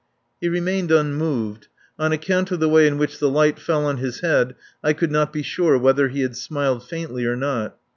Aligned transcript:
He 0.39 0.49
remained 0.49 0.91
unmoved. 0.91 1.67
On 1.99 2.11
account 2.11 2.49
of 2.49 2.59
the 2.59 2.67
way 2.67 2.87
in 2.87 2.97
which 2.97 3.19
the 3.19 3.29
light 3.29 3.59
fell 3.59 3.85
on 3.85 3.97
his 3.97 4.21
head 4.21 4.55
I 4.83 4.93
could 4.93 5.11
not 5.11 5.31
be 5.31 5.43
sure 5.43 5.77
whether 5.77 6.07
he 6.07 6.21
had 6.21 6.35
smiled 6.35 6.83
faintly 6.83 7.23
or 7.23 7.35
not. 7.35 7.77